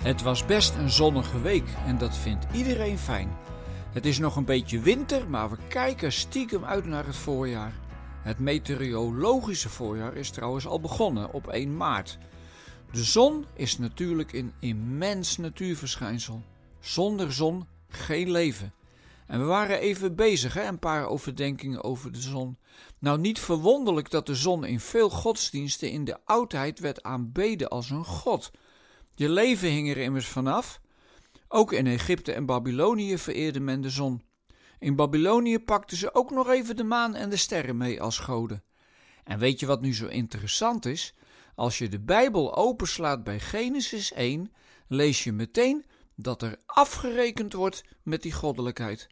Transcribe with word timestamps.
Het 0.00 0.22
was 0.22 0.46
best 0.46 0.74
een 0.74 0.90
zonnige 0.90 1.40
week 1.40 1.64
en 1.86 1.98
dat 1.98 2.16
vindt 2.16 2.46
iedereen 2.52 2.98
fijn. 2.98 3.36
Het 3.92 4.06
is 4.06 4.18
nog 4.18 4.36
een 4.36 4.44
beetje 4.44 4.80
winter, 4.80 5.28
maar 5.28 5.50
we 5.50 5.56
kijken 5.68 6.12
stiekem 6.12 6.64
uit 6.64 6.84
naar 6.84 7.06
het 7.06 7.16
voorjaar. 7.16 7.72
Het 8.22 8.38
meteorologische 8.38 9.68
voorjaar 9.68 10.14
is 10.16 10.30
trouwens 10.30 10.66
al 10.66 10.80
begonnen 10.80 11.32
op 11.32 11.48
1 11.48 11.76
maart. 11.76 12.18
De 12.92 13.04
zon 13.04 13.44
is 13.54 13.78
natuurlijk 13.78 14.32
een 14.32 14.52
immens 14.60 15.36
natuurverschijnsel. 15.36 16.42
Zonder 16.80 17.32
zon 17.32 17.66
geen 17.88 18.30
leven. 18.30 18.72
En 19.26 19.38
we 19.38 19.44
waren 19.44 19.80
even 19.80 20.14
bezig, 20.14 20.54
hè, 20.54 20.66
een 20.66 20.78
paar 20.78 21.06
overdenkingen 21.06 21.84
over 21.84 22.12
de 22.12 22.20
zon. 22.20 22.58
Nou, 22.98 23.18
niet 23.18 23.38
verwonderlijk 23.38 24.10
dat 24.10 24.26
de 24.26 24.34
zon 24.34 24.64
in 24.64 24.80
veel 24.80 25.10
godsdiensten 25.10 25.90
in 25.90 26.04
de 26.04 26.18
oudheid 26.24 26.78
werd 26.78 27.02
aanbeden 27.02 27.68
als 27.68 27.90
een 27.90 28.04
god. 28.04 28.50
Je 29.20 29.28
leven 29.28 29.68
hing 29.68 29.90
er 29.90 29.96
immers 29.96 30.26
vanaf. 30.26 30.80
Ook 31.48 31.72
in 31.72 31.86
Egypte 31.86 32.32
en 32.32 32.46
Babylonië 32.46 33.18
vereerde 33.18 33.60
men 33.60 33.80
de 33.80 33.90
zon. 33.90 34.22
In 34.78 34.96
Babylonië 34.96 35.58
pakten 35.58 35.96
ze 35.96 36.14
ook 36.14 36.30
nog 36.30 36.48
even 36.48 36.76
de 36.76 36.84
maan 36.84 37.14
en 37.14 37.30
de 37.30 37.36
sterren 37.36 37.76
mee 37.76 38.02
als 38.02 38.18
goden. 38.18 38.64
En 39.24 39.38
weet 39.38 39.60
je 39.60 39.66
wat 39.66 39.80
nu 39.80 39.94
zo 39.94 40.06
interessant 40.06 40.86
is? 40.86 41.14
Als 41.54 41.78
je 41.78 41.88
de 41.88 42.00
Bijbel 42.00 42.56
openslaat 42.56 43.24
bij 43.24 43.40
Genesis 43.40 44.12
1, 44.12 44.52
lees 44.86 45.24
je 45.24 45.32
meteen 45.32 45.84
dat 46.14 46.42
er 46.42 46.56
afgerekend 46.66 47.52
wordt 47.52 47.84
met 48.02 48.22
die 48.22 48.32
goddelijkheid. 48.32 49.08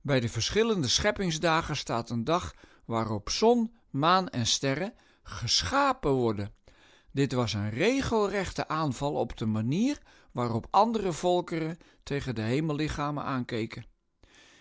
Bij 0.00 0.20
de 0.20 0.28
verschillende 0.28 0.88
scheppingsdagen 0.88 1.76
staat 1.76 2.10
een 2.10 2.24
dag 2.24 2.54
waarop 2.84 3.30
zon, 3.30 3.74
maan 3.90 4.28
en 4.28 4.46
sterren 4.46 4.94
geschapen 5.22 6.12
worden. 6.12 6.54
Dit 7.14 7.32
was 7.32 7.52
een 7.52 7.70
regelrechte 7.70 8.68
aanval 8.68 9.12
op 9.12 9.36
de 9.36 9.46
manier 9.46 9.98
waarop 10.32 10.66
andere 10.70 11.12
volkeren 11.12 11.78
tegen 12.02 12.34
de 12.34 12.40
hemellichamen 12.40 13.24
aankeken. 13.24 13.84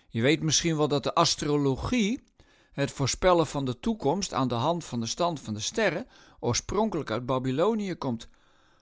Je 0.07 0.21
weet 0.21 0.41
misschien 0.41 0.77
wel 0.77 0.87
dat 0.87 1.03
de 1.03 1.13
astrologie, 1.13 2.23
het 2.71 2.91
voorspellen 2.91 3.47
van 3.47 3.65
de 3.65 3.79
toekomst 3.79 4.33
aan 4.33 4.47
de 4.47 4.55
hand 4.55 4.85
van 4.85 4.99
de 4.99 5.05
stand 5.05 5.39
van 5.39 5.53
de 5.53 5.59
sterren, 5.59 6.07
oorspronkelijk 6.39 7.11
uit 7.11 7.25
Babylonië 7.25 7.95
komt. 7.95 8.27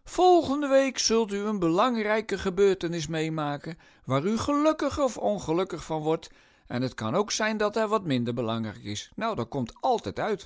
Volgende 0.03 0.67
week 0.67 0.97
zult 0.97 1.33
u 1.33 1.37
een 1.37 1.59
belangrijke 1.59 2.37
gebeurtenis 2.37 3.07
meemaken 3.07 3.77
waar 4.05 4.25
u 4.25 4.37
gelukkig 4.37 4.99
of 4.99 5.17
ongelukkig 5.17 5.83
van 5.83 6.01
wordt. 6.01 6.29
En 6.67 6.81
het 6.81 6.93
kan 6.93 7.15
ook 7.15 7.31
zijn 7.31 7.57
dat 7.57 7.75
hij 7.75 7.87
wat 7.87 8.05
minder 8.05 8.33
belangrijk 8.33 8.83
is. 8.83 9.11
Nou, 9.15 9.35
dat 9.35 9.47
komt 9.47 9.73
altijd 9.79 10.19
uit. 10.19 10.45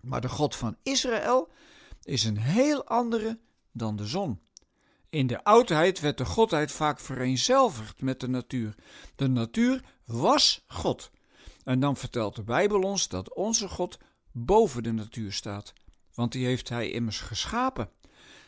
Maar 0.00 0.20
de 0.20 0.28
God 0.28 0.56
van 0.56 0.76
Israël 0.82 1.50
is 2.02 2.24
een 2.24 2.38
heel 2.38 2.84
andere 2.86 3.38
dan 3.72 3.96
de 3.96 4.06
zon. 4.06 4.40
In 5.08 5.26
de 5.26 5.44
oudheid 5.44 6.00
werd 6.00 6.18
de 6.18 6.24
godheid 6.24 6.72
vaak 6.72 7.00
vereenzelvigd 7.00 8.00
met 8.00 8.20
de 8.20 8.28
natuur. 8.28 8.74
De 9.16 9.28
natuur 9.28 9.84
was 10.04 10.64
God. 10.66 11.10
En 11.64 11.80
dan 11.80 11.96
vertelt 11.96 12.36
de 12.36 12.42
Bijbel 12.42 12.80
ons 12.80 13.08
dat 13.08 13.34
onze 13.34 13.68
God 13.68 13.98
boven 14.32 14.82
de 14.82 14.92
natuur 14.92 15.32
staat, 15.32 15.72
want 16.14 16.32
die 16.32 16.46
heeft 16.46 16.68
hij 16.68 16.90
immers 16.90 17.20
geschapen. 17.20 17.90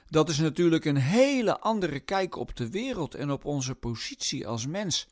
Dat 0.09 0.29
is 0.29 0.39
natuurlijk 0.39 0.85
een 0.85 0.97
hele 0.97 1.61
andere 1.61 2.01
kijk 2.01 2.37
op 2.37 2.57
de 2.57 2.71
wereld 2.71 3.15
en 3.15 3.31
op 3.31 3.45
onze 3.45 3.75
positie 3.75 4.47
als 4.47 4.67
mens. 4.67 5.09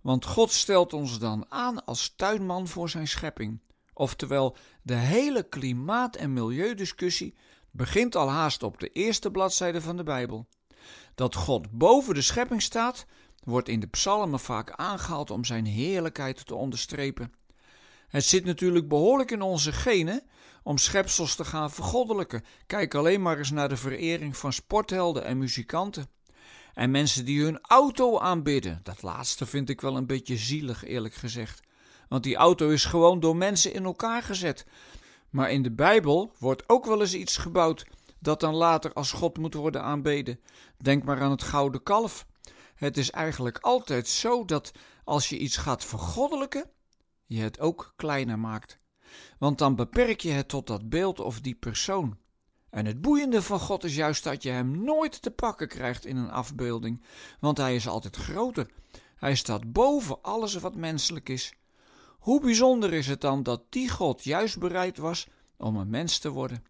Want 0.00 0.24
God 0.24 0.50
stelt 0.50 0.92
ons 0.92 1.18
dan 1.18 1.46
aan 1.48 1.84
als 1.84 2.12
tuinman 2.16 2.68
voor 2.68 2.88
zijn 2.88 3.08
schepping. 3.08 3.60
Oftewel, 3.94 4.56
de 4.82 4.94
hele 4.94 5.42
klimaat- 5.42 6.16
en 6.16 6.32
milieudiscussie 6.32 7.34
begint 7.76 8.16
al 8.16 8.30
haast 8.30 8.62
op 8.62 8.80
de 8.80 8.88
eerste 8.88 9.30
bladzijde 9.30 9.80
van 9.80 9.96
de 9.96 10.02
Bijbel. 10.02 10.46
Dat 11.14 11.34
God 11.34 11.70
boven 11.70 12.14
de 12.14 12.22
schepping 12.22 12.62
staat, 12.62 13.06
wordt 13.42 13.68
in 13.68 13.80
de 13.80 13.86
psalmen 13.86 14.40
vaak 14.40 14.70
aangehaald 14.70 15.30
om 15.30 15.44
zijn 15.44 15.66
heerlijkheid 15.66 16.46
te 16.46 16.54
onderstrepen. 16.54 17.32
Het 18.08 18.24
zit 18.24 18.44
natuurlijk 18.44 18.88
behoorlijk 18.88 19.30
in 19.30 19.42
onze 19.42 19.72
genen 19.72 20.22
om 20.62 20.78
schepsels 20.78 21.34
te 21.34 21.44
gaan 21.44 21.70
vergoddelijken. 21.70 22.44
Kijk 22.66 22.94
alleen 22.94 23.22
maar 23.22 23.38
eens 23.38 23.50
naar 23.50 23.68
de 23.68 23.76
verering 23.76 24.36
van 24.36 24.52
sporthelden 24.52 25.24
en 25.24 25.38
muzikanten. 25.38 26.06
En 26.74 26.90
mensen 26.90 27.24
die 27.24 27.42
hun 27.42 27.60
auto 27.60 28.18
aanbidden. 28.18 28.80
Dat 28.82 29.02
laatste 29.02 29.46
vind 29.46 29.68
ik 29.68 29.80
wel 29.80 29.96
een 29.96 30.06
beetje 30.06 30.36
zielig, 30.36 30.84
eerlijk 30.84 31.14
gezegd. 31.14 31.60
Want 32.08 32.22
die 32.22 32.36
auto 32.36 32.68
is 32.68 32.84
gewoon 32.84 33.20
door 33.20 33.36
mensen 33.36 33.72
in 33.72 33.84
elkaar 33.84 34.22
gezet. 34.22 34.66
Maar 35.34 35.50
in 35.50 35.62
de 35.62 35.72
Bijbel 35.72 36.32
wordt 36.38 36.62
ook 36.66 36.84
wel 36.84 37.00
eens 37.00 37.14
iets 37.14 37.36
gebouwd 37.36 37.86
dat 38.18 38.40
dan 38.40 38.54
later 38.54 38.92
als 38.92 39.12
God 39.12 39.38
moet 39.38 39.54
worden 39.54 39.82
aanbeden. 39.82 40.40
Denk 40.78 41.04
maar 41.04 41.20
aan 41.20 41.30
het 41.30 41.42
gouden 41.42 41.82
kalf. 41.82 42.26
Het 42.74 42.96
is 42.96 43.10
eigenlijk 43.10 43.58
altijd 43.58 44.08
zo 44.08 44.44
dat 44.44 44.72
als 45.04 45.28
je 45.28 45.38
iets 45.38 45.56
gaat 45.56 45.84
vergoddelijken, 45.84 46.70
je 47.26 47.40
het 47.40 47.60
ook 47.60 47.92
kleiner 47.96 48.38
maakt. 48.38 48.78
Want 49.38 49.58
dan 49.58 49.76
beperk 49.76 50.20
je 50.20 50.30
het 50.30 50.48
tot 50.48 50.66
dat 50.66 50.88
beeld 50.88 51.20
of 51.20 51.40
die 51.40 51.54
persoon. 51.54 52.18
En 52.70 52.86
het 52.86 53.00
boeiende 53.00 53.42
van 53.42 53.60
God 53.60 53.84
is 53.84 53.94
juist 53.94 54.24
dat 54.24 54.42
je 54.42 54.50
hem 54.50 54.84
nooit 54.84 55.22
te 55.22 55.30
pakken 55.30 55.68
krijgt 55.68 56.06
in 56.06 56.16
een 56.16 56.30
afbeelding, 56.30 57.04
want 57.40 57.58
hij 57.58 57.74
is 57.74 57.88
altijd 57.88 58.16
groter. 58.16 58.70
Hij 59.16 59.34
staat 59.34 59.72
boven 59.72 60.22
alles 60.22 60.54
wat 60.54 60.76
menselijk 60.76 61.28
is. 61.28 61.54
Hoe 62.24 62.40
bijzonder 62.40 62.92
is 62.92 63.06
het 63.06 63.20
dan 63.20 63.42
dat 63.42 63.62
die 63.68 63.88
God 63.88 64.24
juist 64.24 64.58
bereid 64.58 64.98
was 64.98 65.26
om 65.56 65.76
een 65.76 65.90
mens 65.90 66.18
te 66.18 66.30
worden? 66.30 66.64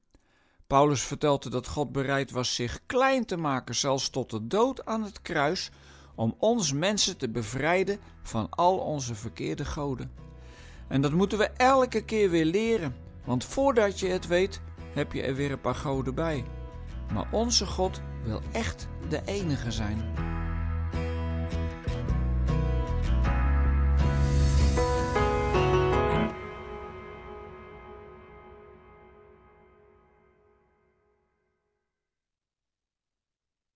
Paulus 0.67 1.03
vertelde 1.03 1.51
dat 1.51 1.67
God 1.67 1.93
bereid 1.93 2.31
was 2.31 2.55
zich 2.55 2.81
klein 2.87 3.25
te 3.25 3.37
maken, 3.37 3.75
zelfs 3.75 4.11
tot 4.11 4.31
de 4.31 4.47
dood 4.47 4.87
aan 4.87 5.03
het 5.03 5.23
kruis, 5.23 5.71
om 6.15 6.35
ons 6.39 6.73
mensen 6.73 7.17
te 7.17 7.29
bevrijden 7.29 7.99
van 8.23 8.51
al 8.51 8.79
onze 8.79 9.15
verkeerde 9.15 9.65
goden. 9.65 10.13
En 10.89 11.01
dat 11.01 11.13
moeten 11.13 11.39
we 11.39 11.51
elke 11.57 12.05
keer 12.05 12.31
weer 12.31 12.45
leren, 12.45 12.97
want 13.25 13.45
voordat 13.45 14.01
je 14.01 14.07
het 14.07 14.27
weet, 14.27 14.61
heb 14.95 15.13
je 15.13 15.23
er 15.23 15.35
weer 15.35 15.51
een 15.51 15.61
paar 15.61 15.75
goden 15.75 16.15
bij. 16.15 16.45
Maar 17.13 17.29
onze 17.33 17.67
God 17.67 18.01
wil 18.25 18.41
echt 18.53 18.89
de 19.09 19.23
enige 19.25 19.71
zijn. 19.71 20.34